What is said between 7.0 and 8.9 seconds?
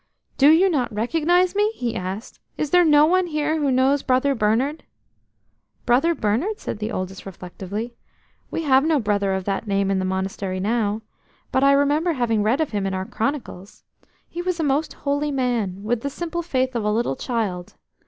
reflectively. "We have